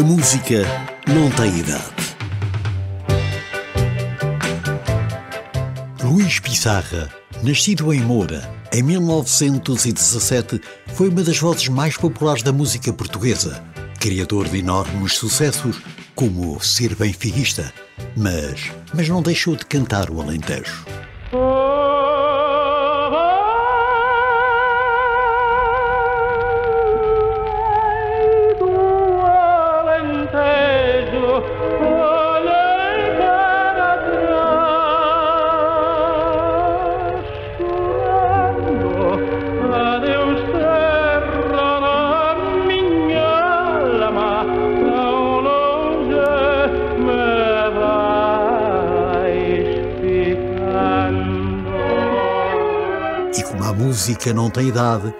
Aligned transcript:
A 0.00 0.02
música 0.02 0.62
não 1.06 1.30
tem 1.30 1.58
idade. 1.58 1.84
Luís 6.02 6.40
Pissarra, 6.40 7.10
nascido 7.42 7.92
em 7.92 8.00
Moura 8.00 8.50
em 8.72 8.82
1917, 8.82 10.58
foi 10.94 11.10
uma 11.10 11.22
das 11.22 11.36
vozes 11.36 11.68
mais 11.68 11.98
populares 11.98 12.42
da 12.42 12.50
música 12.50 12.90
portuguesa, 12.94 13.62
criador 13.98 14.48
de 14.48 14.60
enormes 14.60 15.18
sucessos, 15.18 15.76
como 16.14 16.58
Ser 16.62 16.94
Benfiquista, 16.94 17.70
mas, 18.16 18.72
mas 18.94 19.06
não 19.06 19.20
deixou 19.20 19.54
de 19.54 19.66
cantar 19.66 20.08
o 20.08 20.22
Alentejo. 20.22 20.82
Música 54.00 54.32
não 54.32 54.48
tem 54.48 54.68
idade, 54.68 55.14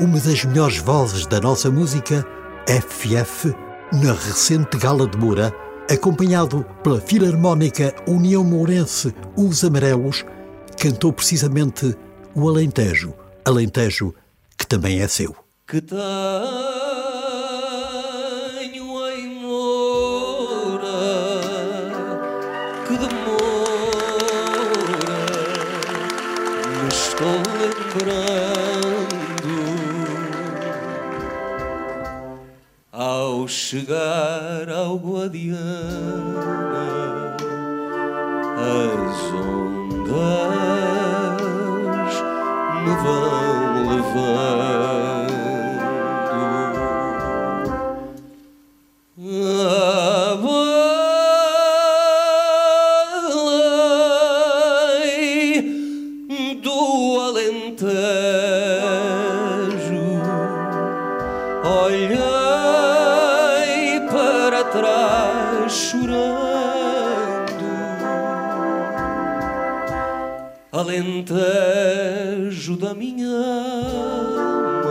uma 0.00 0.18
das 0.18 0.42
melhores 0.46 0.78
vozes 0.78 1.26
da 1.26 1.38
nossa 1.38 1.70
música, 1.70 2.26
FF, 2.66 3.54
na 3.92 4.14
recente 4.14 4.78
Gala 4.78 5.06
de 5.06 5.18
Moura, 5.18 5.54
acompanhado 5.90 6.64
pela 6.82 6.98
Filarmónica 6.98 7.94
União 8.08 8.42
Mourense 8.42 9.14
Os 9.36 9.62
Amarelos, 9.62 10.24
cantou 10.80 11.12
precisamente 11.12 11.94
o 12.34 12.48
Alentejo, 12.48 13.12
Alentejo 13.44 14.14
que 14.56 14.66
também 14.66 15.02
é 15.02 15.08
seu. 15.08 15.36
Que 15.66 15.82
tenho 15.82 16.81
lembrando 27.58 29.12
ao 32.92 33.48
chegar 33.48 34.68
ao 34.68 34.98
Guadiana, 34.98 35.62
as 38.56 39.32
ondas 39.32 40.22
me 42.84 42.94
vão 43.02 43.88
levando. 43.88 44.91
Alentejo 57.72 58.12
Olhei 61.64 62.10
para 64.10 64.64
trás 64.64 65.72
chorando. 65.72 66.12
Alentejo 70.70 71.56
da 72.76 72.92
minha 72.94 73.28
alma 73.28 74.81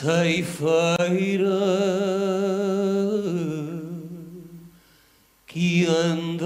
ceifeira 0.00 1.60
que 5.46 5.86
andas 5.86 6.40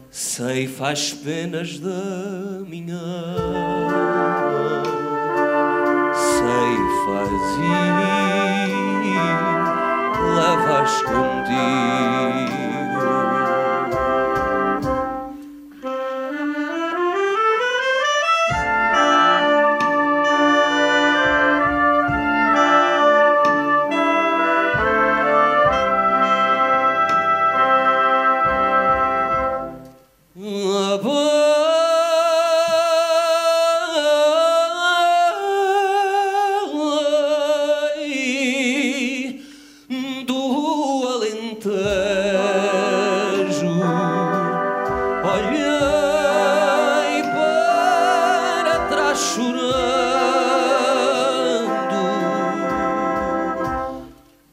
ceifa 0.08 0.90
as 0.90 1.12
penas 1.12 1.80
da 1.80 2.60
minha 2.68 3.42
Olhei 45.34 47.22
para 47.32 48.74
trás 48.88 49.18
chorando. 49.18 49.62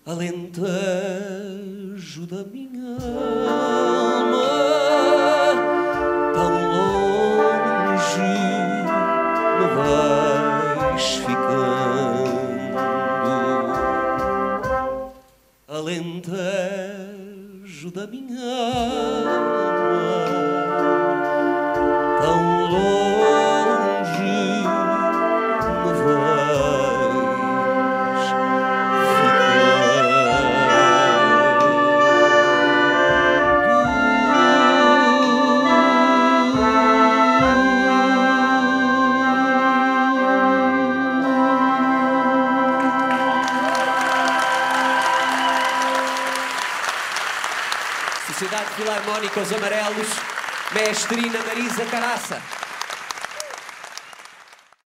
Alentejo 0.05 0.63
da 2.27 2.43
minha 2.45 2.95
alma 3.49 4.47
Tão 6.33 6.53
longe 6.71 8.21
me 9.59 9.67
vais 9.75 11.05
ficando. 11.17 12.39
Alentejo 15.67 17.28
da 17.87 18.05
minha 18.05 18.37
alma 19.25 19.69
Tão 22.21 22.65
longe 22.71 24.21
me 25.85 25.93
vais 26.03 26.38
Sociedade 48.39 48.73
Filarmónica 48.73 49.41
Os 49.41 49.51
Amarelos, 49.51 50.07
Mestrina 50.73 51.39
Marisa 51.45 51.85
Caraça. 51.87 52.41